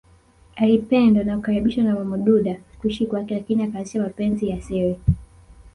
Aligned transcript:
Alipendwa 0.55 1.23
na 1.23 1.35
kukaribishwa 1.35 1.83
na 1.83 1.93
Mwamududa 1.95 2.59
kuishi 2.79 3.05
kwake 3.05 3.33
lakini 3.33 3.63
akaanzisha 3.63 4.01
mapenzi 4.01 4.49
ya 4.49 4.61
siri 4.61 4.99